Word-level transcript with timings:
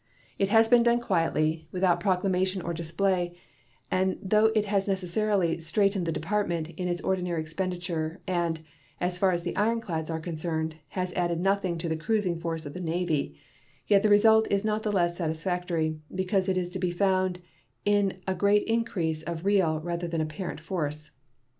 It 0.39 0.49
has 0.49 0.67
been 0.67 0.81
done 0.81 0.99
quietly, 0.99 1.67
without 1.71 1.99
proclamation 1.99 2.63
or 2.63 2.73
display, 2.73 3.37
and 3.91 4.17
though 4.19 4.47
it 4.55 4.65
has 4.65 4.87
necessarily 4.87 5.59
straitened 5.59 6.07
the 6.07 6.11
Department 6.11 6.69
in 6.71 6.87
its 6.87 7.01
ordinary 7.01 7.39
expenditure, 7.39 8.19
and, 8.25 8.61
as 8.99 9.19
far 9.19 9.31
as 9.31 9.43
the 9.43 9.55
ironclads 9.55 10.09
are 10.09 10.19
concerned, 10.19 10.77
has 10.87 11.13
added 11.13 11.39
nothing 11.39 11.77
to 11.77 11.87
the 11.87 11.95
cruising 11.95 12.39
force 12.39 12.65
of 12.65 12.73
the 12.73 12.81
Navy, 12.81 13.35
yet 13.85 14.01
the 14.01 14.09
result 14.09 14.47
is 14.49 14.65
not 14.65 14.81
the 14.81 14.91
less 14.91 15.17
satisfactory 15.17 15.99
because 16.15 16.49
it 16.49 16.57
is 16.57 16.71
to 16.71 16.79
be 16.79 16.89
found 16.89 17.39
in 17.85 18.21
a 18.25 18.33
great 18.33 18.63
increase 18.63 19.21
of 19.21 19.45
real 19.45 19.79
rather 19.81 20.07
than 20.07 20.19
apparent 20.19 20.59
force. 20.59 21.11